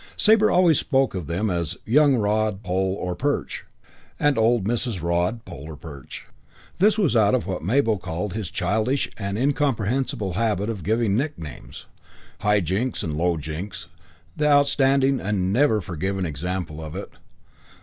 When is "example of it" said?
16.25-17.11